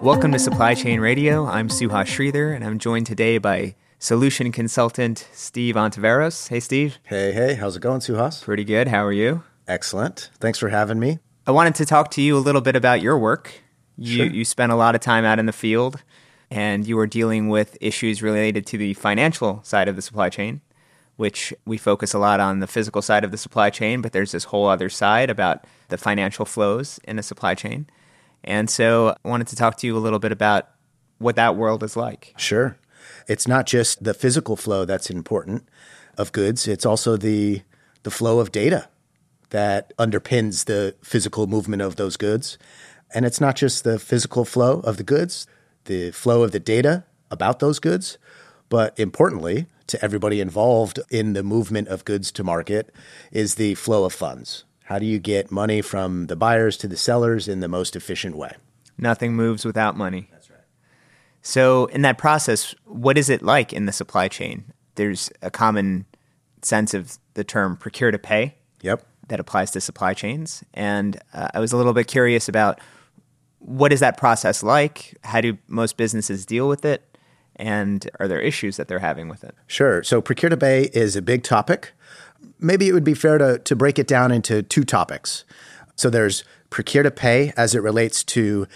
[0.00, 1.46] Welcome to Supply Chain Radio.
[1.46, 6.48] I'm Suhas Sreedhar, and I'm joined today by solution consultant Steve Ontiveros.
[6.48, 6.98] Hey, Steve.
[7.04, 8.42] Hey, hey, how's it going, Suhas?
[8.42, 8.88] Pretty good.
[8.88, 9.42] How are you?
[9.68, 10.30] Excellent.
[10.38, 11.18] Thanks for having me.
[11.46, 13.52] I wanted to talk to you a little bit about your work.
[13.98, 14.26] You, Sure.
[14.26, 16.02] you spent a lot of time out in the field,
[16.50, 20.62] and you were dealing with issues related to the financial side of the supply chain,
[21.16, 24.32] which we focus a lot on the physical side of the supply chain, but there's
[24.32, 27.86] this whole other side about the financial flows in a supply chain.
[28.44, 30.68] And so I wanted to talk to you a little bit about
[31.18, 32.34] what that world is like.
[32.36, 32.76] Sure.
[33.28, 35.68] It's not just the physical flow that's important
[36.16, 37.62] of goods, it's also the
[38.02, 38.88] the flow of data
[39.50, 42.56] that underpins the physical movement of those goods.
[43.12, 45.46] And it's not just the physical flow of the goods,
[45.84, 48.16] the flow of the data about those goods,
[48.68, 52.94] but importantly, to everybody involved in the movement of goods to market
[53.32, 54.64] is the flow of funds.
[54.90, 58.36] How do you get money from the buyers to the sellers in the most efficient
[58.36, 58.56] way?
[58.98, 60.28] Nothing moves without money.
[60.32, 60.58] That's right.
[61.42, 64.64] So, in that process, what is it like in the supply chain?
[64.96, 66.06] There's a common
[66.62, 69.06] sense of the term procure to pay Yep.
[69.28, 70.64] that applies to supply chains.
[70.74, 72.80] And uh, I was a little bit curious about
[73.60, 75.16] what is that process like?
[75.22, 77.09] How do most businesses deal with it?
[77.60, 79.54] And are there issues that they're having with it?
[79.66, 80.02] Sure.
[80.02, 81.92] So procure to pay is a big topic.
[82.58, 85.44] Maybe it would be fair to, to break it down into two topics.
[85.94, 88.66] So there's procure to pay as it relates to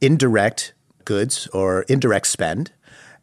[0.00, 2.72] indirect goods or indirect spend.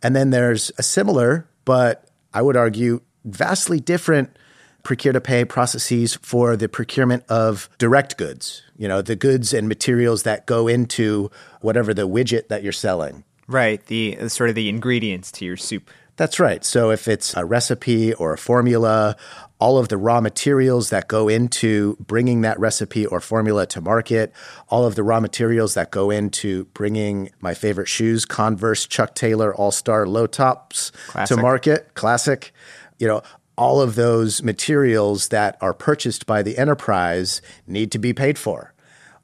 [0.01, 4.37] And then there's a similar, but I would argue vastly different
[4.83, 9.67] procure to pay processes for the procurement of direct goods, you know, the goods and
[9.67, 13.25] materials that go into whatever the widget that you're selling.
[13.49, 15.89] Right, the the sort of the ingredients to your soup.
[16.17, 16.63] That's right.
[16.63, 19.15] So if it's a recipe or a formula,
[19.57, 24.33] all of the raw materials that go into bringing that recipe or formula to market,
[24.67, 29.55] all of the raw materials that go into bringing my favorite shoes, Converse Chuck Taylor
[29.55, 31.35] All Star Low Tops Classic.
[31.35, 32.53] to market, classic,
[32.99, 33.23] you know,
[33.57, 38.75] all of those materials that are purchased by the enterprise need to be paid for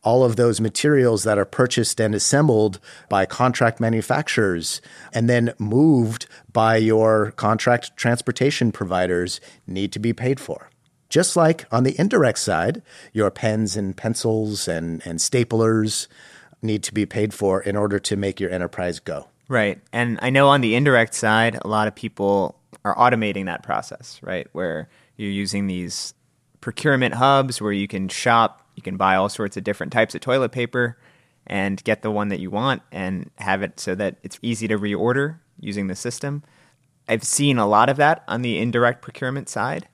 [0.05, 2.79] all of those materials that are purchased and assembled
[3.09, 4.79] by contract manufacturers
[5.11, 10.69] and then moved by your contract transportation providers need to be paid for.
[11.09, 12.81] Just like on the indirect side,
[13.13, 16.07] your pens and pencils and, and staplers
[16.61, 19.27] need to be paid for in order to make your enterprise go.
[19.47, 19.79] Right.
[19.93, 24.19] And I know on the indirect side, a lot of people are automating that process,
[24.23, 24.47] right?
[24.53, 26.13] Where you're using these
[26.61, 30.53] procurement hubs where you can shop, can buy all sorts of different types of toilet
[30.53, 30.97] paper
[31.45, 34.79] and get the one that you want and have it so that it's easy to
[34.79, 36.43] reorder using the system.
[37.07, 39.87] I've seen a lot of that on the indirect procurement side.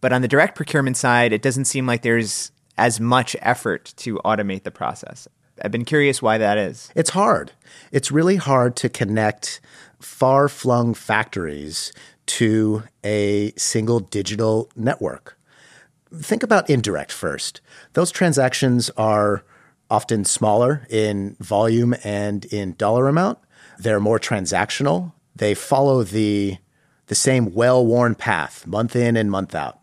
[0.00, 4.16] But on the direct procurement side, it doesn't seem like there's as much effort to
[4.24, 5.28] automate the process.
[5.62, 6.90] I've been curious why that is.
[6.96, 7.52] It's hard.
[7.92, 9.60] It's really hard to connect
[10.00, 11.92] far flung factories
[12.26, 15.38] to a single digital network.
[16.14, 17.60] Think about indirect first.
[17.94, 19.44] Those transactions are
[19.90, 23.38] often smaller in volume and in dollar amount.
[23.78, 25.12] They're more transactional.
[25.36, 26.58] They follow the,
[27.06, 29.81] the same well worn path month in and month out.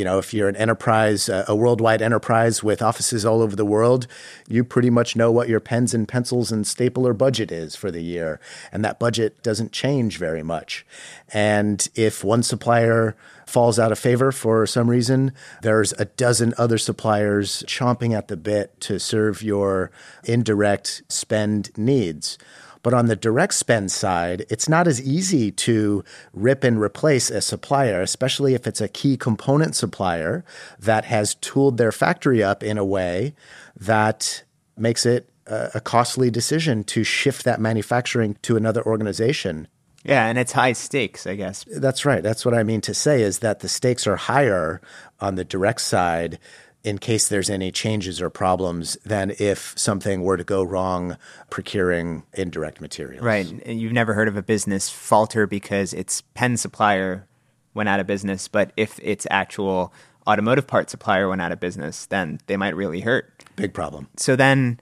[0.00, 3.66] You know, if you're an enterprise, uh, a worldwide enterprise with offices all over the
[3.66, 4.06] world,
[4.48, 8.00] you pretty much know what your pens and pencils and stapler budget is for the
[8.00, 8.40] year.
[8.72, 10.86] And that budget doesn't change very much.
[11.34, 16.78] And if one supplier falls out of favor for some reason, there's a dozen other
[16.78, 19.90] suppliers chomping at the bit to serve your
[20.24, 22.38] indirect spend needs.
[22.82, 27.40] But on the direct spend side, it's not as easy to rip and replace a
[27.40, 30.44] supplier, especially if it's a key component supplier
[30.78, 33.34] that has tooled their factory up in a way
[33.76, 34.44] that
[34.76, 39.66] makes it a a costly decision to shift that manufacturing to another organization.
[40.04, 41.64] Yeah, and it's high stakes, I guess.
[41.64, 42.22] That's right.
[42.22, 44.80] That's what I mean to say is that the stakes are higher
[45.20, 46.38] on the direct side
[46.82, 51.16] in case there's any changes or problems than if something were to go wrong
[51.50, 53.22] procuring indirect materials.
[53.22, 53.46] Right.
[53.66, 57.26] And You've never heard of a business falter because its pen supplier
[57.74, 59.92] went out of business, but if its actual
[60.26, 63.44] automotive part supplier went out of business, then they might really hurt.
[63.56, 64.08] Big problem.
[64.16, 64.80] So then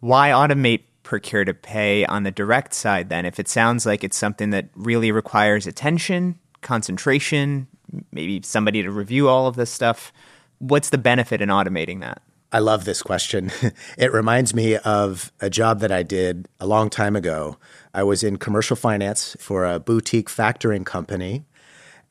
[0.00, 4.16] why automate procure to pay on the direct side then if it sounds like it's
[4.16, 7.66] something that really requires attention, concentration,
[8.12, 10.12] maybe somebody to review all of this stuff?
[10.60, 12.22] What's the benefit in automating that?
[12.52, 13.50] I love this question.
[13.98, 17.58] it reminds me of a job that I did a long time ago.
[17.92, 21.44] I was in commercial finance for a boutique factoring company,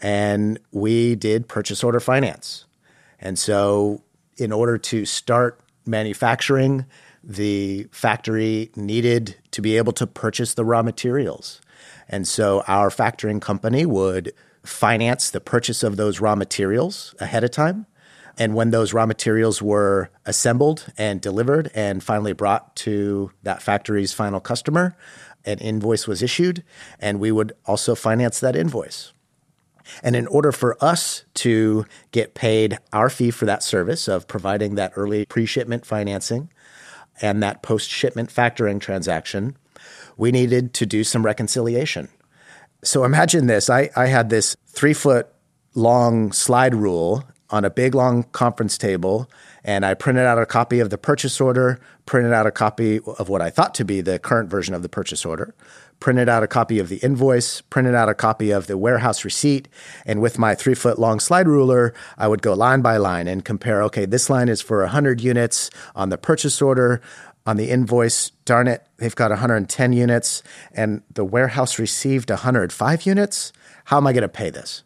[0.01, 2.65] and we did purchase order finance.
[3.19, 4.03] And so,
[4.37, 6.85] in order to start manufacturing,
[7.23, 11.61] the factory needed to be able to purchase the raw materials.
[12.07, 17.51] And so our factoring company would finance the purchase of those raw materials ahead of
[17.51, 17.85] time.
[18.39, 24.13] And when those raw materials were assembled and delivered and finally brought to that factory's
[24.13, 24.95] final customer,
[25.43, 26.63] an invoice was issued,
[26.99, 29.11] and we would also finance that invoice.
[30.03, 34.75] And in order for us to get paid our fee for that service of providing
[34.75, 36.49] that early pre shipment financing
[37.21, 39.57] and that post shipment factoring transaction,
[40.15, 42.07] we needed to do some reconciliation.
[42.83, 45.27] So imagine this I, I had this three foot
[45.73, 49.29] long slide rule on a big long conference table
[49.63, 53.29] and I printed out a copy of the purchase order, printed out a copy of
[53.29, 55.53] what I thought to be the current version of the purchase order,
[55.99, 59.67] printed out a copy of the invoice, printed out a copy of the warehouse receipt,
[60.05, 63.43] and with my three foot long slide ruler, I would go line by line and
[63.43, 67.01] compare okay, this line is for 100 units on the purchase order.
[67.45, 73.51] On the invoice, darn it, they've got 110 units, and the warehouse received 105 units.
[73.85, 74.83] How am I going to pay this?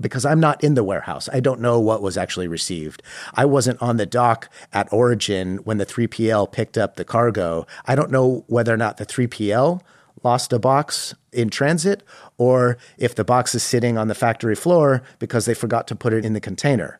[0.00, 1.28] Because I'm not in the warehouse.
[1.32, 3.02] I don't know what was actually received.
[3.34, 7.66] I wasn't on the dock at Origin when the 3PL picked up the cargo.
[7.86, 9.80] I don't know whether or not the 3PL
[10.22, 12.02] lost a box in transit
[12.38, 16.12] or if the box is sitting on the factory floor because they forgot to put
[16.12, 16.98] it in the container.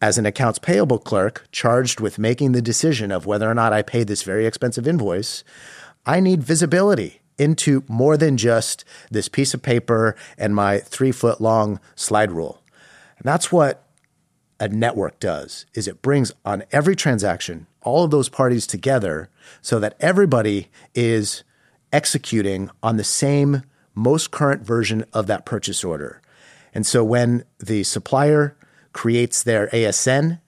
[0.00, 3.82] As an accounts payable clerk charged with making the decision of whether or not I
[3.82, 5.44] pay this very expensive invoice,
[6.04, 11.40] I need visibility into more than just this piece of paper and my three foot
[11.40, 12.62] long slide rule.
[13.18, 13.84] And that's what
[14.60, 19.28] a network does is it brings on every transaction all of those parties together
[19.60, 21.44] so that everybody is
[21.92, 23.62] executing on the same
[23.94, 26.20] most current version of that purchase order.
[26.72, 28.56] And so when the supplier
[28.92, 30.40] creates their ASN,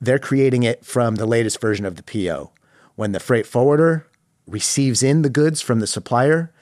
[0.00, 2.52] they're creating it from the latest version of the PO.
[2.96, 4.07] When the freight forwarder
[4.48, 6.52] receives in the goods from the supplier,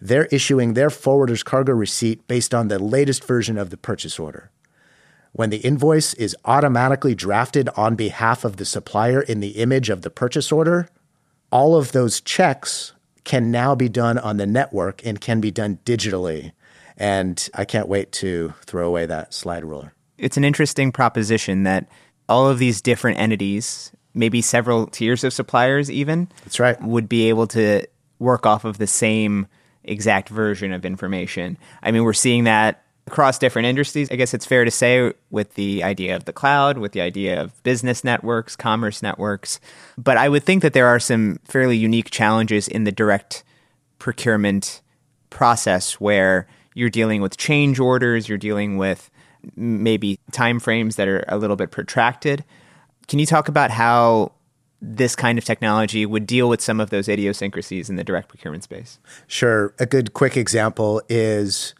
[0.00, 4.50] they're issuing their forwarder's cargo receipt based on the latest version of the purchase order.
[5.32, 10.02] When the invoice is automatically drafted on behalf of the supplier in the image of
[10.02, 10.88] the purchase order,
[11.50, 12.92] all of those checks
[13.24, 16.52] can now be done on the network and can be done digitally.
[16.96, 19.92] And I can't wait to throw away that slide ruler.
[20.16, 21.86] It's an interesting proposition that
[22.28, 26.80] all of these different entities maybe several tiers of suppliers even that's right.
[26.82, 27.86] would be able to
[28.18, 29.46] work off of the same
[29.84, 31.56] exact version of information.
[31.82, 34.10] I mean we're seeing that across different industries.
[34.10, 37.40] I guess it's fair to say with the idea of the cloud with the idea
[37.40, 39.60] of business networks commerce networks.
[39.98, 43.44] But i would think that there are some fairly unique challenges in the direct
[43.98, 44.82] procurement
[45.30, 49.10] process where you're dealing with change orders you're dealing with
[49.54, 52.44] maybe time frames that are a little bit protracted
[53.08, 54.32] can you talk about how
[54.82, 58.62] this kind of technology would deal with some of those idiosyncrasies in the direct procurement
[58.62, 58.98] space?
[59.26, 59.74] Sure.
[59.78, 61.74] A good quick example is,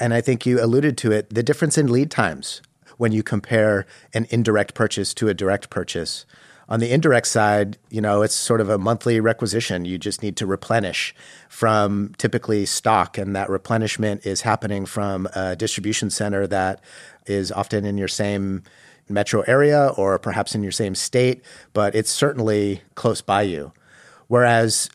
[0.00, 2.62] and I think you alluded to it, the difference in lead times
[2.96, 6.26] when you compare an indirect purchase to a direct purchase.
[6.70, 9.86] On the indirect side, you know, it's sort of a monthly requisition.
[9.86, 11.14] You just need to replenish
[11.48, 16.82] from typically stock, and that replenishment is happening from a distribution center that
[17.26, 18.64] is often in your same
[19.10, 23.72] metro area or perhaps in your same state, but it's certainly close by you.
[24.26, 24.90] Whereas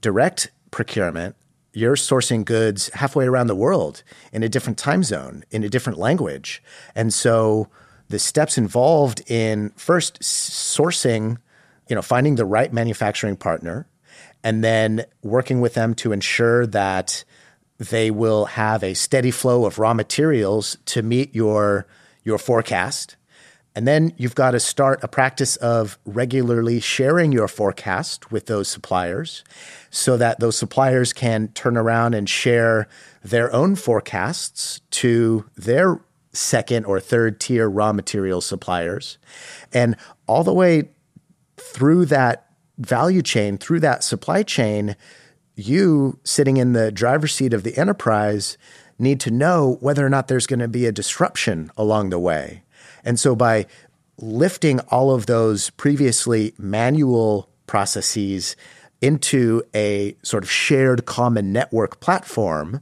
[0.00, 1.36] direct procurement,
[1.72, 4.02] you're sourcing goods halfway around the world
[4.32, 6.62] in a different time zone, in a different language.
[6.94, 7.68] And so
[8.08, 11.38] the steps involved in first sourcing,
[11.88, 13.86] you know, finding the right manufacturing partner
[14.42, 17.24] and then working with them to ensure that
[17.78, 21.86] they will have a steady flow of raw materials to meet your
[22.22, 23.16] your forecast
[23.74, 28.68] and then you've got to start a practice of regularly sharing your forecast with those
[28.68, 29.42] suppliers
[29.90, 32.88] so that those suppliers can turn around and share
[33.22, 36.00] their own forecasts to their
[36.32, 39.18] second or third tier raw material suppliers.
[39.72, 40.90] And all the way
[41.56, 42.46] through that
[42.78, 44.96] value chain, through that supply chain,
[45.56, 48.58] you sitting in the driver's seat of the enterprise
[48.98, 52.63] need to know whether or not there's going to be a disruption along the way.
[53.04, 53.66] And so by
[54.18, 58.56] lifting all of those previously manual processes
[59.00, 62.80] into a sort of shared common network platform,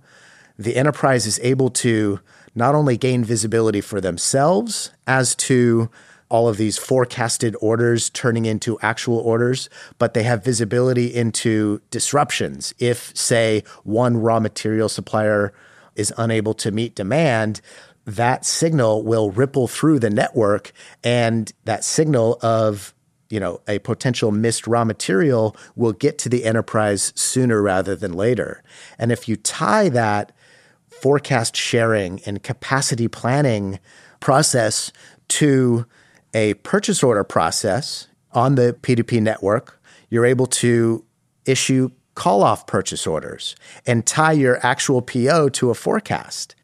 [0.58, 2.20] the enterprise is able to
[2.54, 5.90] not only gain visibility for themselves as to
[6.28, 12.72] all of these forecasted orders turning into actual orders, but they have visibility into disruptions.
[12.78, 15.52] If, say, one raw material supplier
[15.94, 17.60] is unable to meet demand,
[18.04, 20.72] that signal will ripple through the network
[21.04, 22.94] and that signal of
[23.32, 28.12] you know, a potential missed raw material will get to the enterprise sooner rather than
[28.12, 28.62] later.
[28.98, 30.32] And if you tie that
[31.00, 33.78] forecast sharing and capacity planning
[34.20, 34.92] process
[35.28, 35.86] to
[36.34, 39.80] a purchase order process on the P2P network,
[40.10, 41.02] you're able to
[41.46, 43.56] issue call off purchase orders
[43.86, 46.54] and tie your actual PO to a forecast.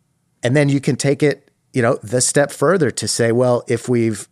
[0.49, 3.87] And then you can take it, you know, the step further to say, well, if
[3.87, 4.27] we've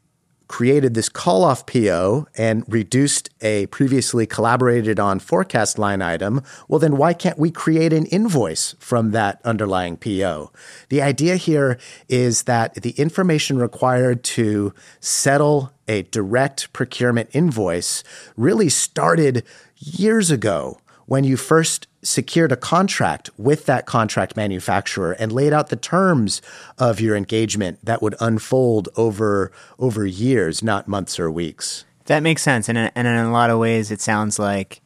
[0.49, 6.79] created this call off PO and reduced a previously collaborated on forecast line item, well,
[6.79, 10.51] then why can't we create an invoice from that underlying PO?
[10.89, 11.77] The idea here
[12.09, 18.03] is that the information required to settle a direct procurement invoice
[18.39, 19.45] really started
[19.77, 25.69] years ago when you first secured a contract with that contract manufacturer and laid out
[25.69, 26.41] the terms
[26.79, 31.85] of your engagement that would unfold over over years, not months or weeks.
[32.07, 34.81] That makes sense, and and in a lot of ways, it sounds like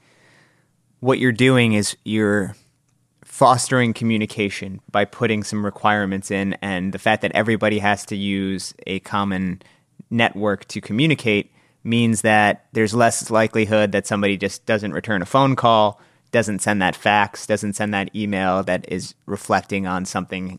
[1.00, 2.56] what you're doing is you're
[3.24, 8.74] fostering communication by putting some requirements in, and the fact that everybody has to use
[8.86, 9.62] a common
[10.10, 11.52] network to communicate
[11.84, 16.00] means that there's less likelihood that somebody just doesn't return a phone call
[16.32, 20.58] doesn't send that fax, doesn't send that email that is reflecting on something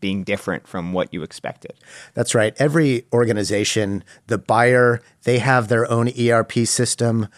[0.00, 1.74] being different from what you expected.
[2.14, 2.54] That's right.
[2.58, 7.28] Every organization, the buyer, they have their own ERP system.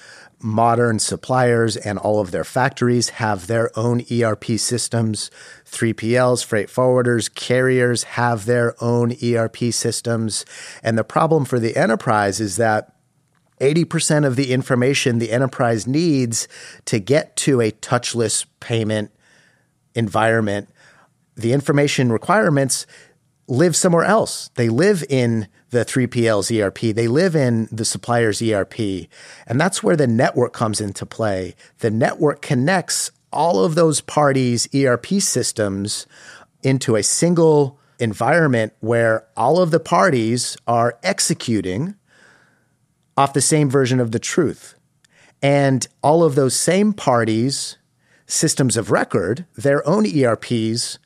[0.40, 5.30] Modern suppliers and all of their factories have their own ERP systems.
[5.66, 10.44] 3PLs, freight forwarders, carriers have their own ERP systems.
[10.82, 12.94] And the problem for the enterprise is that
[13.60, 16.48] 80% of the information the enterprise needs
[16.86, 19.10] to get to a touchless payment
[19.94, 20.68] environment,
[21.36, 22.86] the information requirements
[23.46, 24.50] live somewhere else.
[24.54, 29.08] They live in the 3PL's ERP, they live in the supplier's ERP.
[29.46, 31.54] And that's where the network comes into play.
[31.78, 36.06] The network connects all of those parties' ERP systems
[36.62, 41.94] into a single environment where all of the parties are executing
[43.18, 44.76] off the same version of the truth.
[45.42, 47.76] And all of those same parties'
[48.26, 51.00] systems of record, their own ERPs,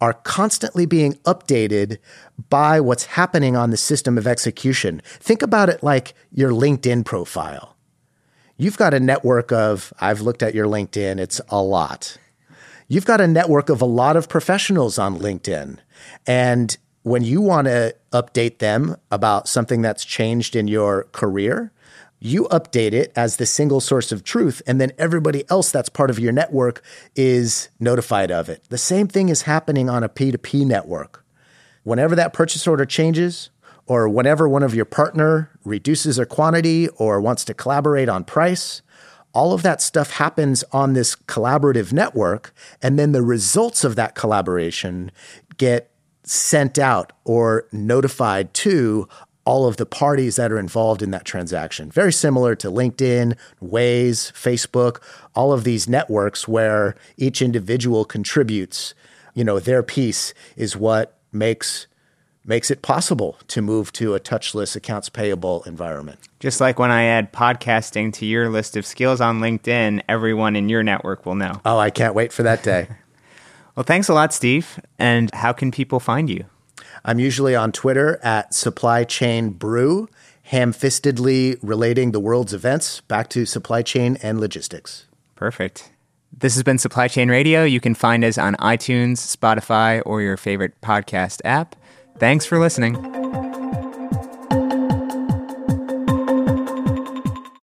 [0.00, 1.98] are constantly being updated
[2.48, 5.02] by what's happening on the system of execution.
[5.04, 7.76] Think about it like your LinkedIn profile.
[8.56, 12.16] You've got a network of, I've looked at your LinkedIn, it's a lot.
[12.88, 15.80] You've got a network of a lot of professionals on LinkedIn.
[16.26, 21.72] And when you want to update them about something that's changed in your career,
[22.20, 26.10] you update it as the single source of truth, and then everybody else that's part
[26.10, 26.82] of your network
[27.14, 28.64] is notified of it.
[28.70, 31.24] The same thing is happening on a P2P network.
[31.84, 33.50] Whenever that purchase order changes,
[33.86, 38.82] or whenever one of your partner reduces their quantity or wants to collaborate on price,
[39.32, 42.52] all of that stuff happens on this collaborative network.
[42.82, 45.10] And then the results of that collaboration
[45.56, 45.90] get
[46.24, 49.08] sent out or notified to
[49.48, 51.90] all of the parties that are involved in that transaction.
[51.90, 55.00] Very similar to LinkedIn, Waze, Facebook,
[55.34, 58.92] all of these networks where each individual contributes,
[59.32, 61.86] you know, their piece is what makes
[62.44, 66.18] makes it possible to move to a touchless accounts payable environment.
[66.40, 70.68] Just like when I add podcasting to your list of skills on LinkedIn, everyone in
[70.68, 71.60] your network will know.
[71.64, 72.88] Oh, I can't wait for that day.
[73.78, 74.80] Well, thanks a lot, Steve.
[74.98, 76.46] And how can people find you?
[77.04, 80.08] I'm usually on Twitter at Supply Chain Brew,
[80.42, 85.06] ham fistedly relating the world's events back to supply chain and logistics.
[85.36, 85.92] Perfect.
[86.36, 87.62] This has been Supply Chain Radio.
[87.62, 91.76] You can find us on iTunes, Spotify, or your favorite podcast app.
[92.18, 92.96] Thanks for listening.